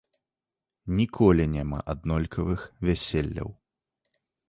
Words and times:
Ніколі 0.99 1.45
няма 1.57 1.83
аднолькавых 1.95 2.61
вяселляў. 2.91 3.49